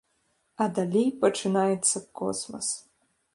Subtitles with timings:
[0.63, 2.73] А далей пачынаецца космас!